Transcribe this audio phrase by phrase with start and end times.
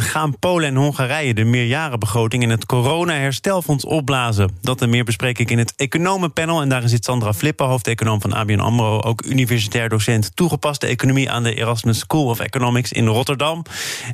[0.00, 4.50] gaan Polen en Hongarije de meerjarenbegroting in het corona-herstelfonds opblazen.
[4.60, 6.62] Dat en meer bespreek ik in het economenpanel.
[6.62, 9.00] En daarin zit Sandra Flippen, hoofdeconoom van ABN AMRO...
[9.00, 13.62] ook universitair docent toegepaste economie aan de Erasmus School of Economics in Rotterdam.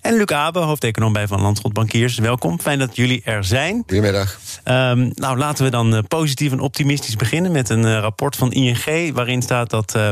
[0.00, 2.18] En Luc Abe, hoofdeconoom bij Van Landschot Bankiers.
[2.18, 3.74] Welkom, fijn dat jullie er zijn.
[3.86, 4.38] Goedemiddag.
[4.64, 8.52] Um, nou, laten we dan eh, positief en optimistisch beginnen met een uh, rapport van
[8.52, 9.14] ING...
[9.14, 10.10] waarin staat dat uh,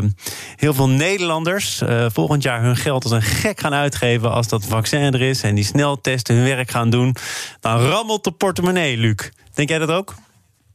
[0.57, 4.33] heel veel Nederlanders uh, volgend jaar hun geld als een gek gaan uitgeven...
[4.33, 7.17] als dat vaccin er is en die sneltesten hun werk gaan doen,
[7.61, 9.31] dan rammelt de portemonnee, Luc.
[9.55, 10.15] Denk jij dat ook?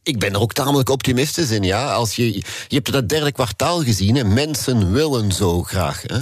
[0.03, 1.93] Ik ben er ook tamelijk optimistisch in, ja.
[1.93, 4.23] Als je, je hebt dat derde kwartaal gezien, hè.
[4.23, 6.01] mensen willen zo graag.
[6.05, 6.17] Hè.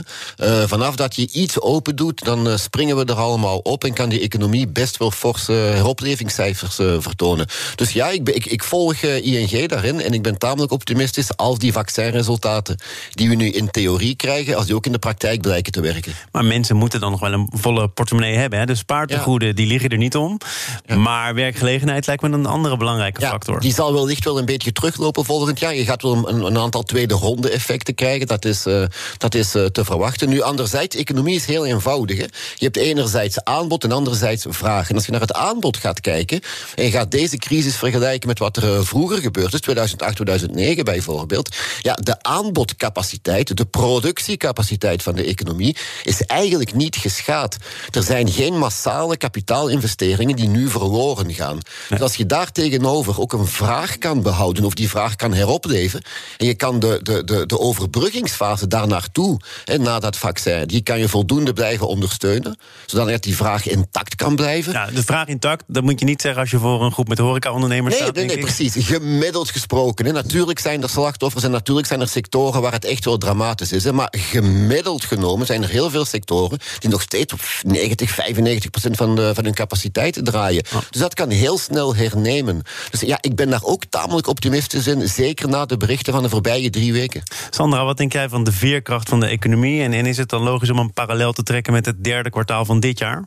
[0.62, 3.84] Uh, vanaf dat je iets open doet, dan uh, springen we er allemaal op...
[3.84, 7.48] en kan die economie best wel forse heroplevingscijfers uh, vertonen.
[7.76, 11.38] Dus ja, ik, ik, ik volg ING daarin en ik ben tamelijk optimistisch...
[11.38, 12.78] als die vaccinresultaten
[13.14, 14.56] die we nu in theorie krijgen...
[14.56, 16.14] als die ook in de praktijk blijken te werken.
[16.32, 18.60] Maar mensen moeten dan nog wel een volle portemonnee hebben.
[18.60, 18.66] Hè.
[18.66, 19.54] De spaartegoeden, ja.
[19.54, 20.38] die liggen er niet om.
[20.86, 20.96] Ja.
[20.96, 24.72] Maar werkgelegenheid lijkt me een andere belangrijke ja, factor die zal wellicht wel een beetje
[24.72, 25.76] teruglopen volgend jaar.
[25.76, 28.28] Je gaat wel een, een aantal tweede ronde effecten krijgen.
[28.28, 28.86] Dat is, uh,
[29.18, 30.30] dat is uh, te verwachten.
[30.30, 32.18] Nu, anderzijds, economie is heel eenvoudig.
[32.18, 32.24] Hè.
[32.56, 34.90] Je hebt enerzijds aanbod en anderzijds vraag.
[34.90, 36.42] En als je naar het aanbod gaat kijken...
[36.76, 39.60] en je gaat deze crisis vergelijken met wat er uh, vroeger gebeurd is...
[39.60, 41.56] 2008, 2009 bijvoorbeeld...
[41.82, 45.76] ja, de aanbodcapaciteit, de productiecapaciteit van de economie...
[46.04, 47.58] is eigenlijk niet geschaad.
[47.92, 51.60] Er zijn geen massale kapitaalinvesteringen die nu verloren gaan.
[51.90, 56.04] Dus als je daar tegenover ook een vraag kan behouden of die vraag kan heropleven.
[56.38, 60.82] En je kan de, de, de, de overbruggingsfase daar naartoe, en na dat vaccin, die
[60.82, 64.74] kan je voldoende blijven ondersteunen, zodat die vraag intact kan blijven.
[64.74, 67.18] Ja, de vraag intact, dat moet je niet zeggen als je voor een groep met
[67.18, 68.16] horecaondernemers nee, staat.
[68.16, 68.76] Nee, nee, precies.
[68.86, 70.06] Gemiddeld gesproken.
[70.06, 70.12] Hè.
[70.12, 73.84] Natuurlijk zijn er slachtoffers en natuurlijk zijn er sectoren waar het echt wel dramatisch is.
[73.84, 73.94] Hè.
[73.94, 78.98] Maar gemiddeld genomen zijn er heel veel sectoren die nog steeds op 90, 95 procent
[78.98, 80.64] van, de, van hun capaciteiten draaien.
[80.74, 80.82] Oh.
[80.90, 82.62] Dus dat kan heel snel hernemen.
[82.90, 85.10] Dus ja, ik ben daar ook tamelijk optimistisch in.
[85.10, 87.24] Zeker na de berichten van de voorbije drie weken.
[87.50, 89.84] Sandra, wat denk jij van de veerkracht van de economie?
[89.84, 92.66] En, en is het dan logisch om een parallel te trekken met het derde kwartaal
[92.66, 93.26] van dit jaar?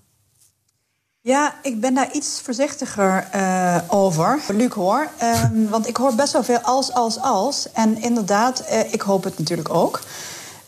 [1.21, 4.41] Ja, ik ben daar iets voorzichtiger uh, over.
[4.49, 5.09] Luc hoor.
[5.53, 7.73] Um, want ik hoor best wel veel als, als, als.
[7.73, 10.01] En inderdaad, uh, ik hoop het natuurlijk ook.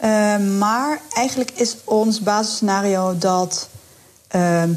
[0.04, 3.68] Uh, maar eigenlijk is ons basisscenario dat
[4.28, 4.72] ehm,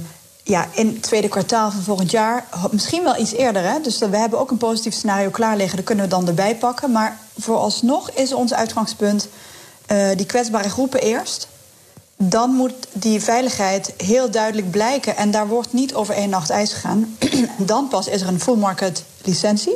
[0.50, 3.64] ja, in het tweede kwartaal van volgend jaar, misschien wel iets eerder.
[3.64, 3.82] Hè?
[3.82, 6.92] Dus we hebben ook een positief scenario klaar liggen, dat kunnen we dan erbij pakken.
[6.92, 9.28] Maar vooralsnog is ons uitgangspunt
[9.92, 11.48] uh, die kwetsbare groepen eerst.
[12.18, 15.16] Dan moet die veiligheid heel duidelijk blijken.
[15.16, 17.18] En daar wordt niet over één nacht ijs gegaan.
[17.58, 19.76] dan pas is er een full market licentie.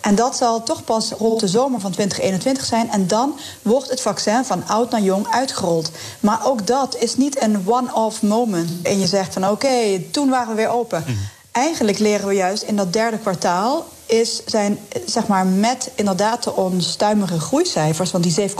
[0.00, 2.90] En dat zal toch pas rond de zomer van 2021 zijn.
[2.90, 5.90] En dan wordt het vaccin van oud naar jong uitgerold.
[6.20, 8.70] Maar ook dat is niet een one-off moment.
[8.82, 11.04] En je zegt van oké, okay, toen waren we weer open.
[11.06, 11.16] Mm.
[11.52, 16.54] Eigenlijk leren we juist in dat derde kwartaal is zijn, zeg maar, met inderdaad de
[16.54, 18.54] onstuimige groeicijfers, want die 7,7%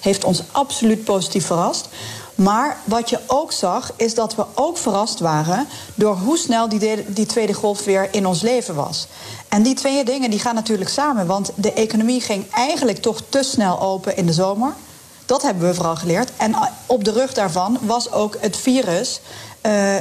[0.00, 1.88] heeft ons absoluut positief verrast.
[2.42, 7.04] Maar wat je ook zag, is dat we ook verrast waren door hoe snel die,
[7.06, 9.06] die tweede golf weer in ons leven was.
[9.48, 13.42] En die twee dingen die gaan natuurlijk samen, want de economie ging eigenlijk toch te
[13.42, 14.72] snel open in de zomer.
[15.26, 16.30] Dat hebben we vooral geleerd.
[16.36, 16.54] En
[16.86, 19.20] op de rug daarvan was ook het virus.
[19.62, 19.94] Uh,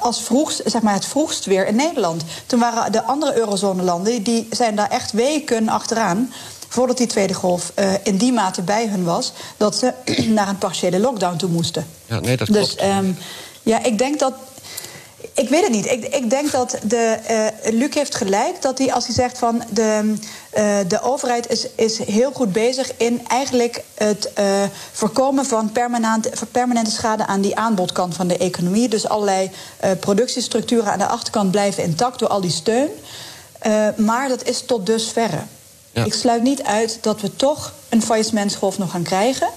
[0.00, 2.24] als vroegst, zeg maar het vroegst weer in Nederland.
[2.46, 6.32] Toen waren de andere eurozone-landen, die zijn daar echt weken achteraan
[6.70, 9.92] voordat die tweede golf uh, in die mate bij hun was, dat ze
[10.36, 11.86] naar een partiële lockdown toe moesten.
[12.06, 12.92] Ja, nee, dat dus, klopt.
[12.96, 13.16] Um,
[13.62, 14.32] ja, ik denk dat.
[15.34, 15.86] Ik weet het niet.
[15.86, 17.18] Ik, ik denk dat de,
[17.64, 20.14] uh, Luc heeft gelijk dat hij als hij zegt van de,
[20.58, 26.30] uh, de overheid is, is heel goed bezig in eigenlijk het uh, voorkomen van permanente,
[26.50, 28.88] permanente schade aan die aanbodkant van de economie.
[28.88, 29.50] Dus allerlei
[30.00, 32.90] productiestructuren aan de achterkant blijven intact door al die steun.
[33.96, 35.42] maar dat is tot dusverre.
[35.92, 39.48] Ik sluit niet uit dat we toch een faillissementsgolf nog gaan krijgen.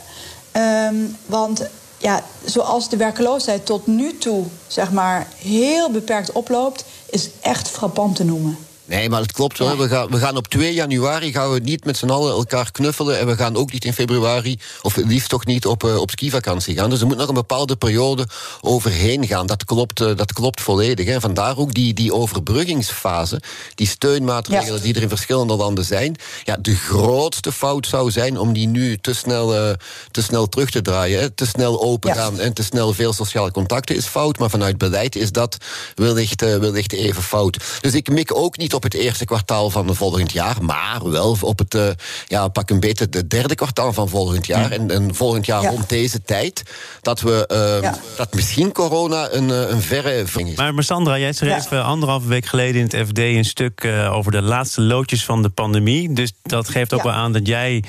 [0.87, 1.61] Um, want
[1.97, 8.15] ja, zoals de werkloosheid tot nu toe zeg maar, heel beperkt oploopt, is echt frappant
[8.15, 8.57] te noemen.
[8.85, 9.77] Nee, maar het klopt wel.
[9.77, 13.19] We, gaan, we gaan op 2 januari gaan we niet met z'n allen elkaar knuffelen.
[13.19, 16.75] En we gaan ook niet in februari, of liefst toch niet op, uh, op skivakantie
[16.75, 16.89] gaan.
[16.89, 18.27] Dus er moet nog een bepaalde periode
[18.61, 19.45] overheen gaan.
[19.45, 21.05] Dat klopt, uh, dat klopt volledig.
[21.05, 21.19] Hè.
[21.19, 23.41] Vandaar ook die, die overbruggingsfase,
[23.75, 26.15] die steunmaatregelen die er in verschillende landen zijn.
[26.43, 29.73] Ja, de grootste fout zou zijn om die nu te snel, uh,
[30.11, 31.19] te snel terug te draaien.
[31.19, 31.29] Hè.
[31.29, 34.39] Te snel open gaan en te snel veel sociale contacten is fout.
[34.39, 35.57] Maar vanuit beleid is dat
[35.95, 37.57] wellicht, wellicht even fout.
[37.81, 41.37] Dus ik mik ook niet op het eerste kwartaal van het volgend jaar, maar wel
[41.41, 41.87] op het, uh,
[42.27, 44.71] ja, pak een beetje het derde kwartaal van volgend jaar.
[44.71, 46.63] En, en, volgend jaar rond deze tijd,
[47.01, 50.55] dat we uh, dat misschien corona een, eh, een verre ving is.
[50.55, 51.81] Maar Sandra, jij schreef ja.
[51.81, 56.13] anderhalve week geleden in het FD een stuk over de laatste loodjes van de pandemie.
[56.13, 57.83] Dus dat geeft ook wel aan dat jij,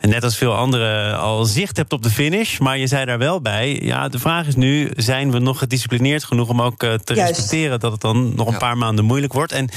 [0.00, 2.58] net als veel anderen, al zicht hebt op de finish.
[2.58, 6.24] Maar je zei daar wel bij, ja, de vraag is nu, zijn we nog gedisciplineerd
[6.24, 7.36] genoeg om ook te Juist.
[7.36, 9.52] respecteren dat het dan nog een paar maanden moeilijk wordt?
[9.52, 9.68] En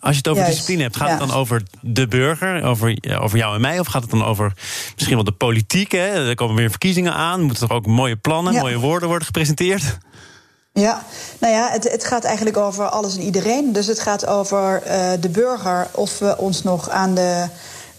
[0.00, 3.38] als je het over Juist, discipline hebt, gaat het dan over de burger, over, over
[3.38, 3.78] jou en mij?
[3.78, 4.52] Of gaat het dan over
[4.94, 5.92] misschien wel de politiek?
[5.92, 6.28] Hè?
[6.28, 7.40] Er komen weer verkiezingen aan.
[7.42, 8.60] Moeten er ook mooie plannen, ja.
[8.60, 9.98] mooie woorden worden gepresenteerd?
[10.72, 11.02] Ja,
[11.38, 13.72] nou ja, het, het, gaat eigenlijk over alles en iedereen.
[13.72, 17.46] Dus het gaat over uh, de burger, of we ons nog aan de,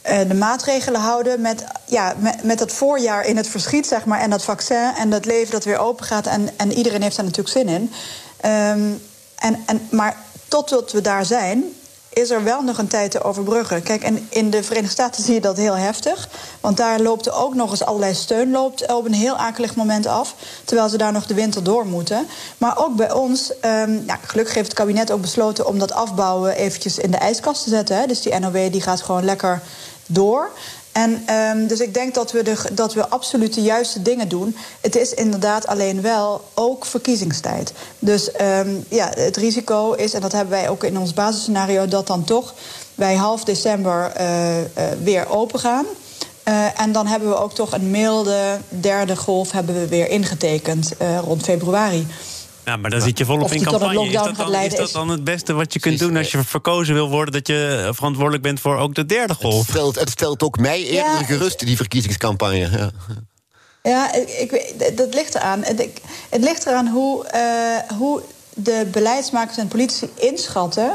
[0.10, 1.42] uh, de maatregelen houden.
[1.42, 5.10] Met, ja, met, met dat voorjaar in het verschiet, zeg maar, en dat vaccin en
[5.10, 6.28] dat leven dat weer open gaat.
[6.28, 7.82] En, en iedereen heeft daar natuurlijk zin in.
[8.46, 9.02] Um,
[9.36, 10.18] en, en, maar
[10.48, 11.64] totdat we daar zijn,
[12.10, 13.84] is er wel nog een tijd te overbruggen.
[13.84, 16.30] Kijk, en in de Verenigde Staten zie je dat heel heftig.
[16.62, 20.06] Want daar loopt er ook nog eens allerlei steun loopt op een heel akelig moment
[20.06, 20.36] af.
[20.66, 22.28] Terwijl ze daar nog de winter door moeten.
[22.58, 26.56] Maar ook bij ons, um, ja, gelukkig heeft het kabinet ook besloten om dat afbouwen
[26.56, 27.98] eventjes in de ijskast te zetten.
[27.98, 28.06] Hè.
[28.06, 29.62] Dus die NOW die gaat gewoon lekker
[30.06, 30.52] door.
[30.92, 34.56] En um, dus ik denk dat we, de, dat we absoluut de juiste dingen doen.
[34.82, 37.74] Het is inderdaad alleen wel ook verkiezingstijd.
[38.00, 42.08] Dus um, ja, het risico is, en dat hebben wij ook in ons basisscenario, dat
[42.08, 42.54] dan toch
[42.96, 44.66] wij half december uh, uh,
[45.04, 45.86] weer open gaan.
[46.48, 50.92] Uh, en dan hebben we ook toch een milde derde golf hebben we weer ingetekend
[51.24, 52.08] rond februari.
[52.70, 54.06] Ja, maar dan zit je volop in campagne.
[54.06, 56.94] Is dat, dan, is dat dan het beste wat je kunt doen als je verkozen
[56.94, 57.34] wil worden...
[57.34, 59.56] dat je verantwoordelijk bent voor ook de derde golf?
[59.56, 62.70] Het stelt, het stelt ook mij eerder ja, gerust, die verkiezingscampagne.
[62.70, 62.92] Ja.
[63.84, 65.64] Ja, ik, ik, dat ligt eraan.
[65.64, 65.88] Het,
[66.30, 68.22] het ligt eraan hoe, uh, hoe
[68.54, 70.92] de beleidsmakers en politici inschatten...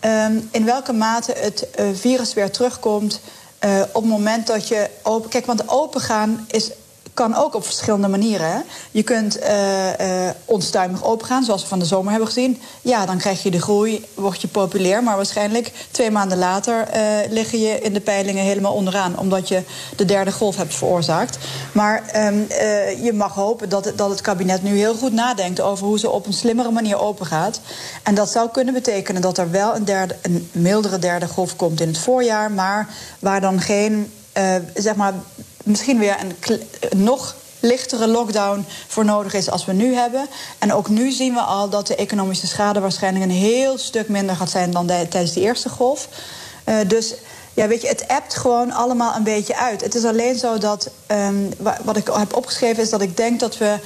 [0.00, 3.20] Um, in welke mate het uh, virus weer terugkomt...
[3.64, 5.30] Uh, op het moment dat je open...
[5.30, 6.70] Kijk, want opengaan is
[7.14, 8.64] kan ook op verschillende manieren.
[8.90, 12.60] Je kunt uh, uh, onstuimig opengaan, zoals we van de zomer hebben gezien.
[12.82, 15.02] Ja, dan krijg je de groei, word je populair.
[15.02, 19.18] Maar waarschijnlijk twee maanden later uh, liggen je in de peilingen helemaal onderaan.
[19.18, 19.62] Omdat je
[19.96, 21.38] de derde golf hebt veroorzaakt.
[21.72, 22.46] Maar um,
[23.02, 26.26] je mag hopen dat dat het kabinet nu heel goed nadenkt over hoe ze op
[26.26, 27.60] een slimmere manier open gaat.
[28.02, 31.80] En dat zou kunnen betekenen dat er wel een, derde, een mildere derde golf komt
[31.80, 32.52] in het voorjaar.
[32.52, 32.88] Maar
[33.18, 34.12] waar dan geen,
[34.74, 35.14] zeg maar
[35.64, 36.62] misschien weer een
[37.02, 40.26] nog lichtere lockdown voor nodig is als we nu hebben.
[40.58, 44.36] En ook nu zien we al dat de economische schade waarschijnlijk een heel stuk minder
[44.36, 46.08] gaat zijn dan de, tijdens de eerste golf.
[46.68, 47.14] Uh, dus
[47.54, 49.80] ja, weet je, het appt gewoon allemaal een beetje uit.
[49.80, 51.48] Het is alleen zo dat, um,
[51.84, 53.78] wat ik heb opgeschreven is dat ik denk dat we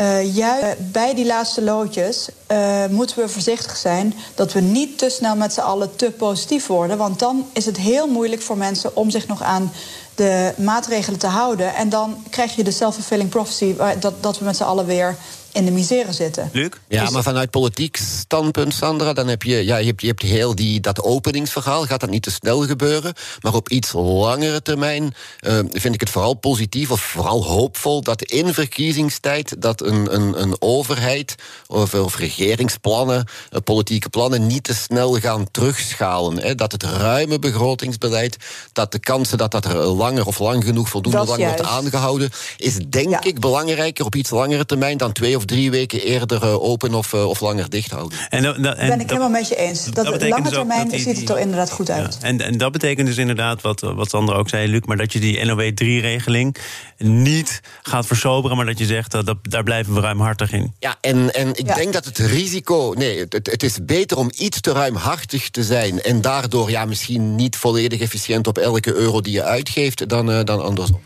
[0.00, 5.08] uh, juist bij die laatste loodjes uh, moeten we voorzichtig zijn dat we niet te
[5.10, 6.98] snel met z'n allen te positief worden.
[6.98, 9.72] Want dan is het heel moeilijk voor mensen om zich nog aan
[10.18, 11.74] de maatregelen te houden.
[11.74, 15.16] En dan krijg je de self-fulfilling prophecy dat, dat we met z'n allen weer
[15.52, 16.50] in de misère zitten.
[16.52, 16.70] Luc?
[16.88, 20.54] Ja, maar vanuit politiek standpunt, Sandra, dan heb je, ja, je hebt, je hebt heel
[20.54, 21.84] die, dat openingsverhaal.
[21.84, 23.14] Gaat dat niet te snel gebeuren?
[23.40, 28.22] Maar op iets langere termijn uh, vind ik het vooral positief of vooral hoopvol dat
[28.22, 31.34] in verkiezingstijd dat een, een, een overheid
[31.66, 36.42] of, of regeringsplannen, uh, politieke plannen niet te snel gaan terugschalen.
[36.42, 36.54] Hè.
[36.54, 38.36] Dat het ruime begrotingsbeleid,
[38.72, 39.76] dat de kansen dat dat er
[40.08, 43.22] langer of lang genoeg voldoende lang wordt aangehouden, is denk ja.
[43.22, 47.12] ik belangrijker op iets langere termijn dan twee of drie weken eerder uh, open of,
[47.12, 48.18] uh, of langer dicht houden.
[48.28, 49.84] En, en, en ben ik helemaal met je eens.
[49.84, 52.18] Dat, dat lange dus termijn die, ziet het er inderdaad goed uit.
[52.20, 55.12] Ja, en, en dat betekent dus inderdaad, wat, wat Sandra ook zei, Luc, maar dat
[55.12, 56.56] je die NOW-3-regeling
[56.98, 60.74] niet gaat versoberen, maar dat je zegt dat, dat daar blijven we ruimhartig in.
[60.78, 61.74] Ja, en, en ik ja.
[61.74, 62.94] denk dat het risico.
[62.96, 67.34] Nee, het, het is beter om iets te ruimhartig te zijn en daardoor ja, misschien
[67.34, 71.00] niet volledig efficiënt op elke euro die je uitgeeft dan, uh, dan andersom.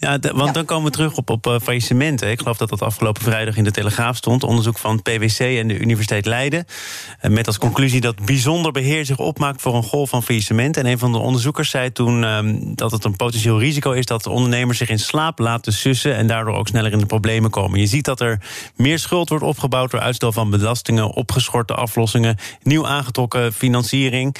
[0.00, 2.30] Ja, want dan komen we terug op, op uh, faillissementen.
[2.30, 4.42] Ik geloof dat dat afgelopen vrijdag in de Telegraaf stond.
[4.42, 6.64] Onderzoek van PwC en de Universiteit Leiden.
[7.22, 10.84] Uh, met als conclusie dat bijzonder beheer zich opmaakt voor een golf van faillissementen.
[10.84, 12.38] En een van de onderzoekers zei toen uh,
[12.74, 16.16] dat het een potentieel risico is dat de ondernemers zich in slaap laten sussen.
[16.16, 17.80] en daardoor ook sneller in de problemen komen.
[17.80, 18.40] Je ziet dat er
[18.76, 24.36] meer schuld wordt opgebouwd door uitstel van belastingen, opgeschorte aflossingen, nieuw aangetrokken financiering.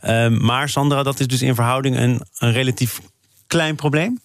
[0.00, 3.00] Ehm, maar Sandra, dat is dus in verhouding een, een relatief
[3.50, 4.20] klein probleem?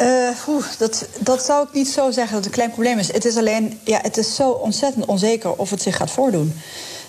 [0.00, 0.30] Uh,
[0.78, 3.12] dat, dat zou ik niet zo zeggen dat het een klein probleem is.
[3.12, 6.60] Het is alleen, ja, het is zo ontzettend onzeker of het zich gaat voordoen.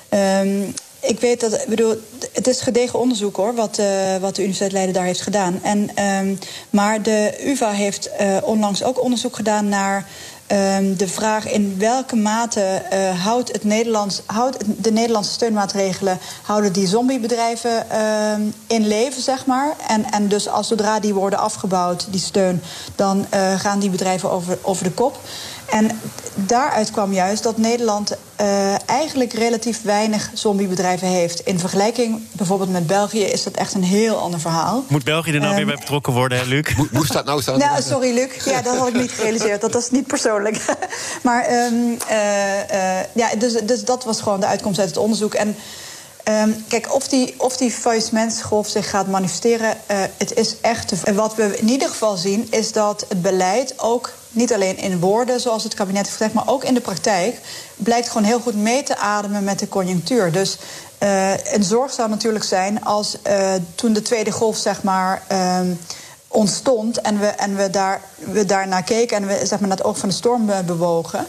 [0.09, 1.95] Um, ik weet dat, bedoel,
[2.33, 5.59] het is gedegen onderzoek hoor, wat, uh, wat de Universiteit Leiden daar heeft gedaan.
[5.63, 6.37] En, um,
[6.69, 10.07] maar de UVA heeft uh, onlangs ook onderzoek gedaan naar
[10.51, 16.73] Um, de vraag in welke mate uh, houdt, het Nederlands, houdt de Nederlandse steunmaatregelen houden
[16.73, 18.31] die zombiebedrijven uh,
[18.67, 19.75] in leven, zeg maar.
[19.87, 22.61] En, en dus als zodra die worden afgebouwd, die steun,
[22.95, 25.19] dan uh, gaan die bedrijven over, over de kop.
[25.71, 25.99] En
[26.35, 31.39] daaruit kwam juist dat Nederland uh, eigenlijk relatief weinig zombiebedrijven heeft.
[31.39, 34.83] In vergelijking bijvoorbeeld met België is dat echt een heel ander verhaal.
[34.87, 36.75] Moet België er nou um, weer bij betrokken worden, hè, Luc?
[36.77, 37.59] Mo moest dat nou staan?
[37.59, 38.45] Nou, sorry, Luc.
[38.45, 39.61] Ja, dat had ik niet gerealiseerd.
[39.61, 40.65] Dat was niet persoonlijk.
[41.23, 42.17] maar um, uh,
[42.73, 45.33] uh, ja, dus, dus dat was gewoon de uitkomst uit het onderzoek.
[45.33, 45.55] En
[46.23, 50.87] Um, kijk, of die, of die faillissementsgolf zich gaat manifesteren, uh, het is echt.
[50.87, 51.13] Te...
[51.13, 55.39] Wat we in ieder geval zien, is dat het beleid ook niet alleen in woorden,
[55.39, 57.39] zoals het kabinet heeft gezegd, maar ook in de praktijk,
[57.75, 60.31] blijkt gewoon heel goed mee te ademen met de conjunctuur.
[60.31, 60.57] Dus
[61.03, 65.23] uh, een zorg zou natuurlijk zijn als uh, toen de tweede golf, zeg maar.
[65.31, 65.59] Uh,
[66.31, 69.85] ontstond en we, en we, daar, we daarnaar keken en we zeg maar, naar het
[69.85, 71.25] oog van de storm bewogen,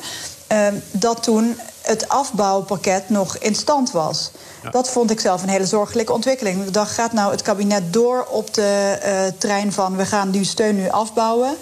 [0.91, 4.31] dat toen het afbouwpakket nog in stand was.
[4.63, 4.71] Ja.
[4.71, 6.67] Dat vond ik zelf een hele zorgelijke ontwikkeling.
[6.67, 9.97] Ik dacht, gaat nou het kabinet door op de uh, trein van...
[9.97, 11.57] we gaan die steun nu afbouwen...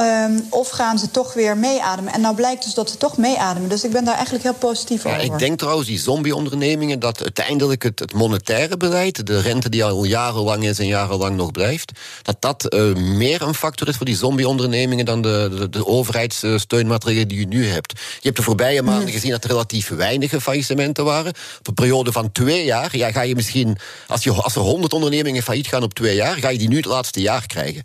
[0.00, 2.12] Um, of gaan ze toch weer meeademen?
[2.12, 3.68] En nou blijkt dus dat ze toch meeademen.
[3.68, 5.22] Dus ik ben daar eigenlijk heel positief ja, over.
[5.22, 6.98] Ik denk trouwens, die zombie-ondernemingen...
[6.98, 9.26] dat uiteindelijk het, het, monetaire beleid...
[9.26, 11.92] de rente die al jarenlang is en jarenlang nog blijft...
[12.22, 15.04] dat dat uh, meer een factor is voor die zombie-ondernemingen...
[15.04, 17.92] dan de, de, de overheidssteunmaatregelen die je nu hebt.
[17.92, 19.12] Je hebt de voorbije maanden mm.
[19.12, 21.32] gezien dat er relatief weinig faillissementen waren.
[21.58, 23.76] Op een periode van twee jaar ja, ga je misschien...
[24.06, 26.36] Als, je, als er honderd ondernemingen failliet gaan op twee jaar...
[26.36, 27.84] ga je die nu het laatste jaar krijgen.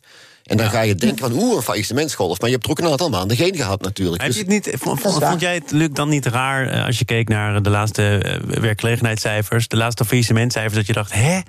[0.49, 0.71] En dan ja.
[0.71, 2.39] ga je denken van oeh, een faillissementsgolf.
[2.39, 4.21] Maar je hebt er ook een aantal maanden geen gehad natuurlijk.
[4.21, 6.85] Heb je het niet, vond, vond jij het, Luc, dan niet raar...
[6.85, 9.67] als je keek naar de laatste werkgelegenheidscijfers...
[9.67, 11.13] de laatste faillissementcijfers, dat je dacht...
[11.13, 11.39] hè?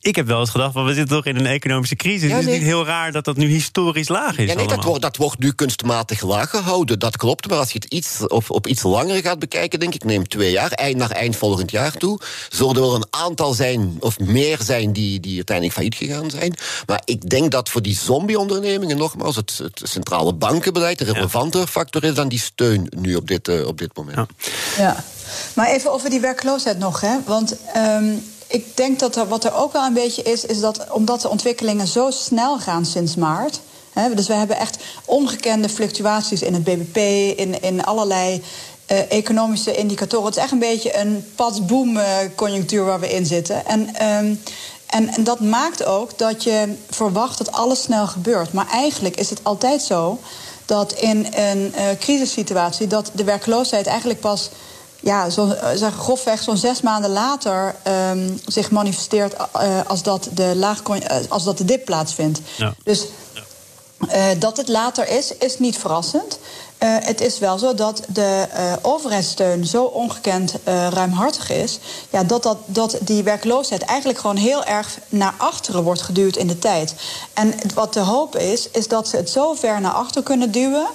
[0.00, 2.28] Ik heb wel eens gedacht, we zitten toch in een economische crisis.
[2.28, 2.38] Ja, nee.
[2.38, 4.48] Is het niet heel raar dat dat nu historisch laag is?
[4.48, 6.98] Ja, nee, dat wordt, dat wordt, nu kunstmatig laag gehouden.
[6.98, 7.48] Dat klopt.
[7.48, 10.50] Maar als je het iets, op, op iets langer gaat bekijken, denk ik, neem twee
[10.50, 12.20] jaar, eind naar eind volgend jaar toe.
[12.48, 16.54] Zullen er wel een aantal zijn, of meer zijn, die, die uiteindelijk failliet gegaan zijn.
[16.86, 21.66] Maar ik denk dat voor die zombie-ondernemingen, nogmaals, het, het centrale bankenbeleid een relevanter ja.
[21.66, 24.16] factor is dan die steun nu op dit, uh, op dit moment.
[24.16, 24.26] Ja.
[24.76, 25.04] ja.
[25.54, 27.16] Maar even over die werkloosheid nog, hè?
[27.26, 27.56] Want.
[27.76, 31.20] Um, ik denk dat er, wat er ook wel een beetje is, is dat omdat
[31.20, 33.60] de ontwikkelingen zo snel gaan sinds maart.
[33.92, 36.96] Hè, dus we hebben echt ongekende fluctuaties in het BBP,
[37.38, 38.42] in, in allerlei
[38.92, 40.26] uh, economische indicatoren.
[40.26, 43.66] Het is echt een beetje een pas-boom-conjunctuur waar we in zitten.
[43.66, 44.42] En, um,
[44.86, 48.52] en, en dat maakt ook dat je verwacht dat alles snel gebeurt.
[48.52, 50.18] Maar eigenlijk is het altijd zo
[50.64, 54.50] dat in een uh, crisissituatie dat de werkloosheid eigenlijk pas
[55.00, 57.74] ja, zo, zeg, grofweg zo'n zes maanden later
[58.10, 60.96] um, zich manifesteert uh, als, dat de laag, uh,
[61.28, 62.40] als dat de dip plaatsvindt.
[62.56, 62.74] Ja.
[62.82, 63.06] Dus
[63.98, 66.38] uh, dat het later is, is niet verrassend.
[66.82, 71.78] Uh, het is wel zo dat de uh, overheidssteun zo ongekend ruimhartig is,
[72.10, 76.46] ja, dat, dat, dat die werkloosheid eigenlijk gewoon heel erg naar achteren wordt geduwd in
[76.46, 76.94] de tijd.
[77.32, 80.86] En wat de hoop is, is dat ze het zo ver naar achter kunnen duwen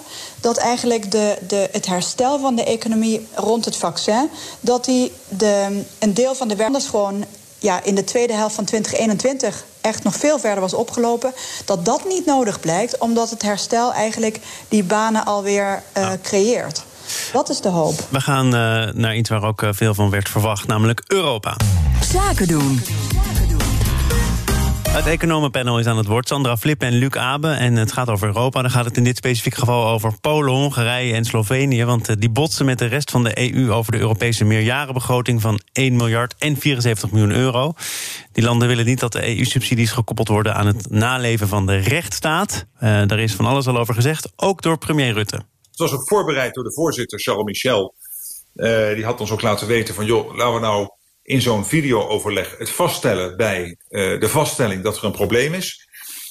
[0.42, 4.30] dat eigenlijk de, de, het herstel van de economie rond het vaccin,
[4.60, 7.26] dat die de, een deel van de werkers gewoon
[7.64, 11.34] ja, in de tweede helft van 2021 echt nog veel verder was opgelopen.
[11.66, 16.18] Dat dat niet nodig blijkt, omdat het herstel eigenlijk die banen alweer uh, ja.
[16.22, 16.84] creëert.
[17.34, 18.00] Dat is de hoop.
[18.10, 21.58] We gaan uh, naar iets waar ook uh, veel van werd verwacht, namelijk Europa.
[22.12, 22.82] Zaken doen.
[24.94, 26.28] Het economenpanel is aan het woord.
[26.28, 27.48] Sandra Flip en Luc Abe.
[27.48, 28.62] En het gaat over Europa.
[28.62, 31.86] Dan gaat het in dit specifieke geval over Polen, Hongarije en Slovenië.
[31.86, 35.96] Want die botsen met de rest van de EU over de Europese meerjarenbegroting van 1
[35.96, 37.74] miljard en 74 miljoen euro.
[38.32, 42.66] Die landen willen niet dat de EU-subsidies gekoppeld worden aan het naleven van de rechtsstaat.
[42.76, 45.36] Uh, daar is van alles al over gezegd, ook door premier Rutte.
[45.36, 47.94] Het was ook voorbereid door de voorzitter Charles Michel.
[48.56, 50.90] Uh, die had ons ook laten weten van, joh, laten we nou
[51.24, 55.88] in zo'n videooverleg het vaststellen bij uh, de vaststelling dat er een probleem is.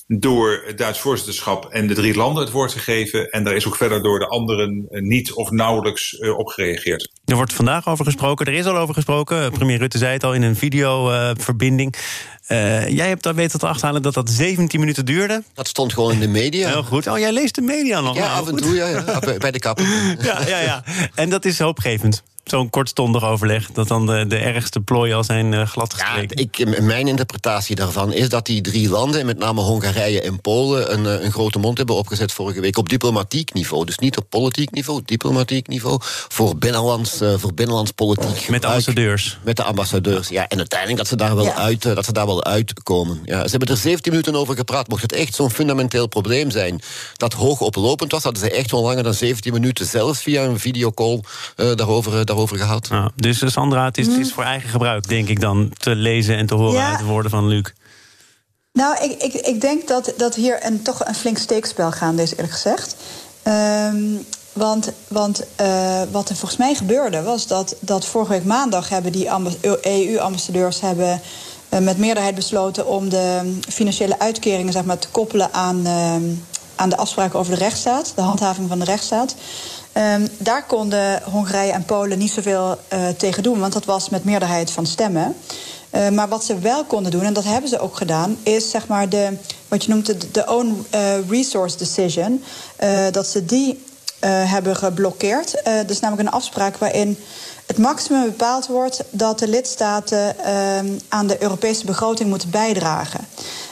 [0.06, 3.30] door het Duits voorzitterschap en de drie landen het woord gegeven.
[3.30, 7.11] En daar is ook verder door de anderen niet of nauwelijks op gereageerd.
[7.25, 9.52] Er wordt vandaag over gesproken, er is al over gesproken.
[9.52, 11.96] Premier Rutte zei het al in een videoverbinding.
[12.49, 15.42] Uh, jij hebt daar weten te achterhalen dat dat 17 minuten duurde.
[15.54, 16.68] Dat stond gewoon in de media.
[16.68, 17.06] Heel goed.
[17.06, 18.16] Oh, jij leest de media nog.
[18.16, 19.20] Ja, af en toe, ja, ja.
[19.38, 19.84] bij de kapper.
[20.20, 20.84] ja, ja, ja.
[21.14, 25.52] En dat is hoopgevend zo'n kortstondig overleg, dat dan de, de ergste plooien al zijn
[25.52, 26.38] uh, gladgestreken?
[26.38, 30.92] Ja, ik, mijn interpretatie daarvan is dat die drie landen, met name Hongarije en Polen,
[30.92, 33.84] een, eh, een grote mond hebben opgezet vorige week op diplomatiek niveau.
[33.84, 35.99] Dus niet op politiek niveau, diplomatiek niveau.
[36.28, 38.49] Voor binnenlands, uh, voor binnenlands politiek.
[38.49, 39.38] Met de ambassadeurs.
[39.42, 40.49] Met de ambassadeurs, ja.
[40.49, 43.20] En uiteindelijk dat ze daar wel, uit, dat ze daar wel uitkomen.
[43.25, 44.88] Ja, ze hebben er 17 minuten over gepraat.
[44.88, 46.80] Mocht het echt zo'n fundamenteel probleem zijn
[47.16, 50.58] dat hoog oplopend was, hadden ze echt wel langer dan 17 minuten zelfs via een
[50.58, 51.20] videocall
[51.56, 52.86] uh, daarover daarover gehad.
[52.90, 54.32] Ja, dus eh, Sandra, het is, het is, mm.
[54.32, 57.46] voor eigen gebruik, denk ik dan, te lezen en te horen uit de woorden van
[57.46, 57.72] Luc.
[58.72, 62.30] Nou, ik, ik, ik denk dat, dat hier een, toch een flink steekspel gaande is,
[62.30, 62.96] eerlijk gezegd.
[63.44, 68.88] Um, want, want uh, wat er volgens mij gebeurde, was dat, dat vorige week maandag
[68.88, 69.28] hebben die
[69.82, 71.20] EU-ambassadeurs hebben,
[71.70, 76.14] uh, met meerderheid besloten om de financiële uitkeringen zeg maar, te koppelen aan, uh,
[76.74, 79.34] aan de afspraken over de rechtsstaat, de handhaving van de rechtsstaat.
[79.96, 84.25] Um, daar konden Hongarije en Polen niet zoveel uh, tegen doen, want dat was met
[84.25, 85.37] meerderheid van stemmen.
[85.94, 88.87] Uh, maar wat ze wel konden doen, en dat hebben ze ook gedaan, is zeg
[88.87, 89.37] maar de,
[89.68, 92.44] wat je noemt de, Own uh, Resource Decision.
[93.11, 93.84] dat ze die
[94.25, 95.62] hebben geblokkeerd.
[95.64, 97.18] dat is namelijk een afspraak waarin
[97.66, 103.26] het maximum bepaald wordt dat de lidstaten ehm, aan de Europese begroting moeten bijdragen.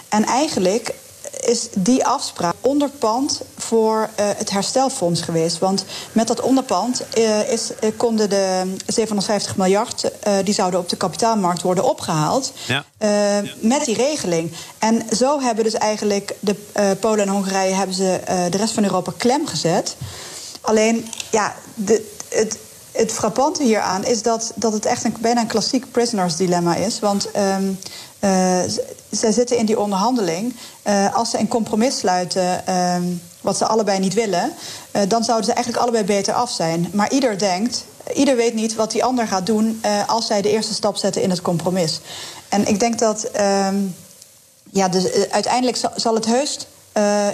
[0.08, 0.94] En eigenlijk
[1.40, 5.58] is die afspraak onderpand voor uh, het herstelfonds geweest.
[5.58, 10.10] Want met dat onderpand uh, is, uh, konden de 750 miljard...
[10.44, 12.52] die zouden op de kapitaalmarkt worden opgehaald...
[12.66, 12.84] Ja.
[13.60, 14.52] met die regeling.
[14.78, 16.54] En zo hebben dus eigenlijk de
[17.00, 17.74] Polen en Hongarije...
[17.74, 19.96] hebben ze de rest van Europa klem gezet.
[20.60, 22.58] Alleen, ja, de, het
[22.92, 26.98] het frappante hieraan is dat, dat het echt een, bijna een klassiek prisoners dilemma is.
[26.98, 27.78] Want um,
[28.20, 28.60] uh,
[29.10, 30.56] zij zitten in die onderhandeling.
[30.84, 32.96] Uh, als ze een compromis sluiten, uh,
[33.40, 34.52] wat ze allebei niet willen,
[34.92, 36.90] uh, dan zouden ze eigenlijk allebei beter af zijn.
[36.92, 40.74] Maar ieder denkt, ieder weet niet wat die ander gaat doen als zij de eerste
[40.74, 42.00] stap zetten in het compromis.
[42.48, 43.76] En ik denk dat ehm,
[44.70, 46.58] ja, dus, uiteindelijk zal het heus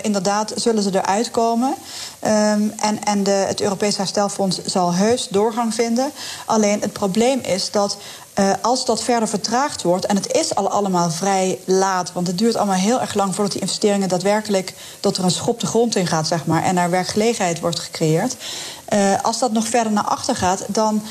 [0.03, 1.75] inderdaad, zullen ze eruit komen.
[2.25, 6.11] Um, en en de, het Europees Herstelfonds zal heus doorgang vinden.
[6.47, 7.97] Alleen het probleem is dat
[8.39, 12.39] uh, als dat verder vertraagd wordt, en het is al allemaal vrij laat, want het
[12.39, 15.97] duurt allemaal heel erg lang voordat die investeringen daadwerkelijk dat er een schop de grond
[15.97, 18.37] in gaat, zeg maar, en er werkgelegenheid wordt gecreëerd.
[18.95, 21.03] Uh, als dat nog verder naar achter gaat, dan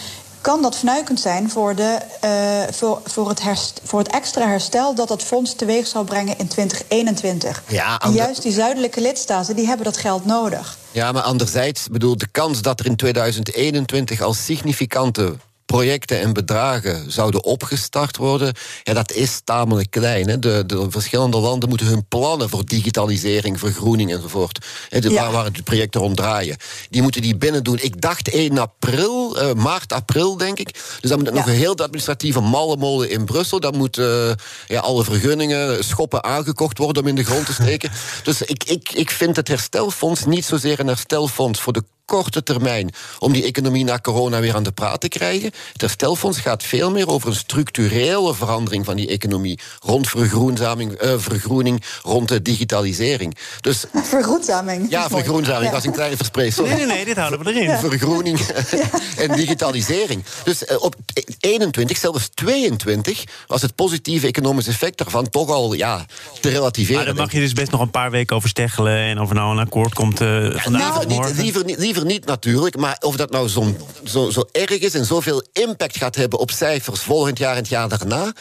[0.41, 4.95] kan dat fnuikend zijn voor, de, uh, voor, voor, het herst, voor het extra herstel
[4.95, 7.63] dat dat fonds teweeg zou brengen in 2021.
[7.67, 10.77] Ja, en juist die zuidelijke lidstaten die hebben dat geld nodig.
[10.91, 15.35] Ja, maar anderzijds, bedoel, de kans dat er in 2021 al significante
[15.75, 20.29] projecten en bedragen zouden opgestart worden, ja, dat is tamelijk klein.
[20.29, 20.39] Hè.
[20.39, 25.21] De, de verschillende landen moeten hun plannen voor digitalisering, vergroening enzovoort, hè, de, ja.
[25.21, 26.57] waar, waar het projecten rond draaien,
[26.89, 27.77] die moeten die binnen doen.
[27.81, 30.73] Ik dacht 1 april, uh, maart, april, denk ik.
[31.01, 31.33] Dus dan moet ja.
[31.33, 33.59] nog een heel administratieve mallenmolen in Brussel.
[33.59, 34.33] Dan moeten uh,
[34.67, 37.91] ja, alle vergunningen, schoppen aangekocht worden om in de grond te steken.
[38.23, 42.93] dus ik, ik, ik vind het herstelfonds niet zozeer een herstelfonds voor de korte termijn
[43.19, 45.51] om die economie na corona weer aan de praat te krijgen.
[45.71, 49.59] Het herstelfonds gaat veel meer over een structurele verandering van die economie.
[49.79, 53.37] Rond vergroenzaming, uh, vergroening, rond de digitalisering.
[53.61, 54.89] Dus, vergroenzaming.
[54.89, 55.71] Ja, vergroenzaming.
[55.71, 56.67] Dat is een kleine verspreking.
[56.67, 57.63] Nee, nee, nee, dit houden we erin.
[57.75, 57.79] Ja.
[57.79, 58.39] Vergroening
[59.17, 60.23] en digitalisering.
[60.43, 60.95] Dus uh, op
[61.39, 66.05] 21, zelfs 22, was het positieve economische effect daarvan toch al ja,
[66.41, 66.95] te relativeren.
[66.95, 68.97] Maar daar mag je dus best nog een paar weken over steggelen.
[68.97, 71.35] En of er nou een akkoord komt uh, vandaag nou, of morgen.
[71.35, 74.93] Niet, liever, niet, liever niet natuurlijk, maar of dat nou zo, zo, zo erg is
[74.93, 78.33] en zoveel impact gaat hebben op cijfers volgend jaar en het jaar daarna,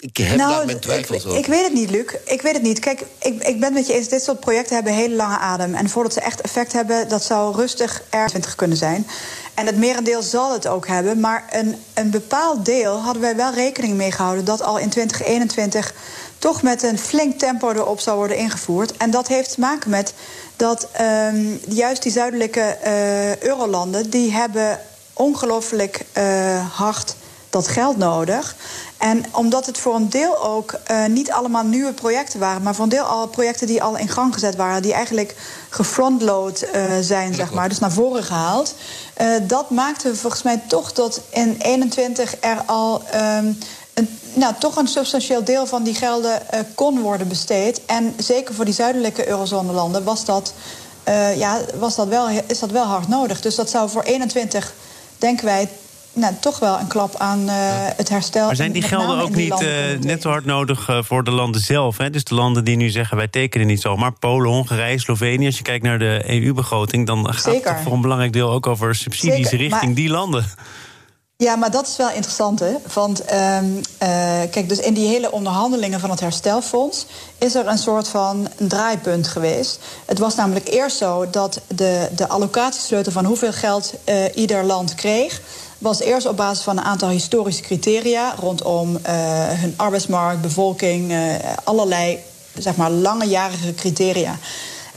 [0.00, 1.38] ik heb nou, daar mijn twijfels over.
[1.38, 2.14] Ik weet het niet, Luc.
[2.24, 2.78] Ik weet het niet.
[2.78, 4.08] Kijk, ik, ik ben met je eens.
[4.08, 5.74] Dit soort projecten hebben hele lange adem.
[5.74, 9.06] En voordat ze echt effect hebben, dat zou rustig er 20 kunnen zijn.
[9.54, 11.20] En het merendeel zal het ook hebben.
[11.20, 15.94] Maar een, een bepaald deel hadden wij wel rekening mee gehouden dat al in 2021
[16.40, 18.96] toch met een flink tempo erop zou worden ingevoerd.
[18.96, 20.14] En dat heeft te maken met
[20.56, 24.10] dat um, juist die zuidelijke uh, eurolanden...
[24.10, 24.80] die hebben
[25.12, 27.14] ongelooflijk uh, hard
[27.50, 28.56] dat geld nodig.
[28.98, 32.62] En omdat het voor een deel ook uh, niet allemaal nieuwe projecten waren...
[32.62, 34.82] maar voor een deel al projecten die al in gang gezet waren...
[34.82, 35.36] die eigenlijk
[35.68, 38.74] gefrontload uh, zijn, zeg maar, dus naar voren gehaald...
[39.20, 43.02] Uh, dat maakte volgens mij toch dat in 21 er al...
[43.14, 43.58] Um,
[44.34, 47.84] nou, toch een substantieel deel van die gelden uh, kon worden besteed.
[47.86, 50.54] En zeker voor die zuidelijke eurozone-landen was dat,
[51.08, 53.40] uh, ja, was dat wel, is dat wel hard nodig.
[53.40, 54.72] Dus dat zou voor 21,
[55.18, 55.68] denken wij,
[56.12, 57.54] nou, toch wel een klap aan uh,
[57.96, 58.46] het herstel.
[58.46, 59.64] Maar zijn die gelden ook niet
[60.00, 61.96] net zo hard nodig voor de landen zelf?
[61.96, 62.10] Hè?
[62.10, 63.96] Dus de landen die nu zeggen wij tekenen niet zo.
[63.96, 67.74] Maar Polen, Hongarije, Slovenië, als je kijkt naar de EU-begroting, dan gaat Zeker.
[67.74, 69.94] het voor een belangrijk deel ook over subsidies Zeker, richting maar...
[69.94, 70.44] die landen.
[71.40, 72.74] Ja, maar dat is wel interessant, hè?
[72.94, 73.80] Want um, uh,
[74.50, 77.06] kijk, dus in die hele onderhandelingen van het herstelfonds
[77.38, 79.78] is er een soort van een draaipunt geweest.
[80.06, 84.94] Het was namelijk eerst zo dat de, de allocatiesleutel van hoeveel geld uh, ieder land
[84.94, 85.40] kreeg,
[85.78, 89.02] was eerst op basis van een aantal historische criteria rondom uh,
[89.48, 91.14] hun arbeidsmarkt, bevolking,
[91.64, 92.18] allerlei
[92.58, 94.38] zeg maar langejarige criteria.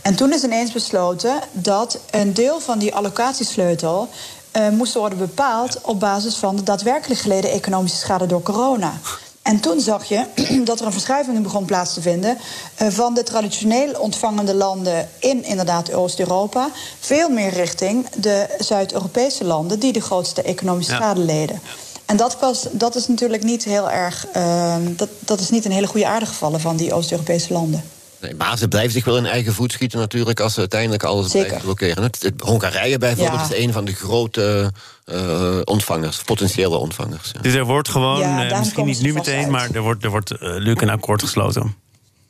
[0.02, 4.10] En toen is ineens besloten dat een deel van die allocatiesleutel
[4.58, 8.94] uh, moesten worden bepaald op basis van de daadwerkelijk geleden economische schade door corona.
[9.42, 10.26] En toen zag je
[10.66, 12.38] dat er een verschuiving begon plaats te vinden
[12.82, 19.80] uh, van de traditioneel ontvangende landen in inderdaad Oost-Europa, veel meer richting de Zuid-Europese landen
[19.80, 21.62] die de grootste economische schade leden.
[22.06, 24.28] En dat, was, dat is natuurlijk niet heel erg.
[24.36, 27.84] Uh, dat, dat is niet een hele goede aarde gevallen van die Oost-Europese landen.
[28.24, 30.40] Nee, maar ze blijven zich wel in eigen voet schieten natuurlijk...
[30.40, 31.48] als ze uiteindelijk alles Zeker.
[31.48, 32.04] blijven blokkeren.
[32.04, 34.72] Het, Hongarije bijvoorbeeld is een van de grote
[35.06, 37.32] uh, ontvangers, potentiële ontvangers.
[37.34, 37.42] Ja.
[37.42, 39.52] Dus er wordt gewoon, ja, uh, misschien niet nu meteen...
[39.52, 41.76] maar er wordt, er wordt uh, Luc een akkoord gesloten.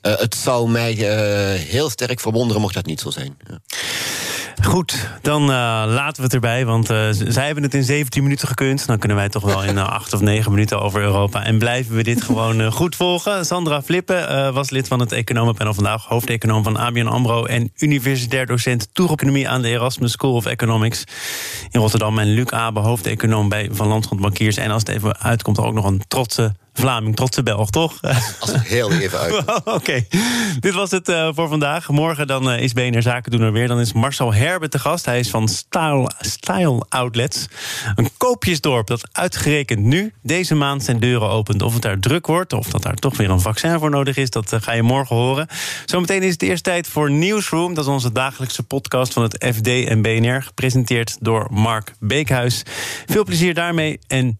[0.01, 0.93] het zou mij
[1.57, 3.37] heel sterk verwonderen mocht dat niet zo zijn.
[4.61, 5.47] Goed, dan uh,
[5.87, 6.65] laten we het erbij.
[6.65, 8.87] Want uh, zij hebben het in 17 minuten gekund.
[8.87, 11.43] Dan kunnen wij toch wel in uh, 8 of 9 minuten over Europa.
[11.43, 13.45] En blijven we dit gewoon goed volgen.
[13.45, 16.05] Sandra Flippen was lid van het Economenpanel vandaag.
[16.05, 17.45] Hoofdeconoom van ABN AMRO.
[17.45, 21.03] En universitair docent toegeconomie aan de Erasmus School of Economics
[21.71, 22.19] in Rotterdam.
[22.19, 24.57] En Luc Abe, hoofdeconoom bij Van Landgrond Bankiers.
[24.57, 28.01] En als het even uitkomt, ook nog een trotse Vlaming, trotse Belg, toch?
[28.39, 29.43] Als het heel even uit.
[29.63, 30.05] Oké,
[30.59, 31.89] dit was het uh, voor vandaag.
[31.89, 33.67] Morgen dan uh, is BNR Zakendoener weer.
[33.67, 35.05] Dan is Marcel Herbe te gast.
[35.05, 37.47] Hij is van Style, Style Outlets.
[37.95, 41.61] Een koopjesdorp dat uitgerekend nu deze maand zijn deuren opent.
[41.61, 44.29] Of het daar druk wordt, of dat daar toch weer een vaccin voor nodig is...
[44.29, 45.47] dat uh, ga je morgen horen.
[45.85, 47.73] Zometeen is het eerst tijd voor Newsroom.
[47.73, 50.43] Dat is onze dagelijkse podcast van het FD en BNR.
[50.43, 52.63] Gepresenteerd door Mark Beekhuis.
[53.05, 54.39] Veel plezier daarmee en